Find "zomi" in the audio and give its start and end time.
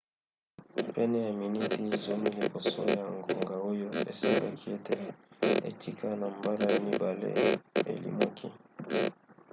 2.03-2.29